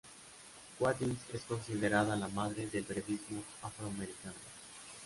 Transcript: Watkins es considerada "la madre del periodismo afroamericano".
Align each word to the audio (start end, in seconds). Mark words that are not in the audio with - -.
Watkins 0.79 1.19
es 1.31 1.43
considerada 1.43 2.15
"la 2.15 2.27
madre 2.29 2.65
del 2.65 2.83
periodismo 2.85 3.43
afroamericano". 3.61 4.33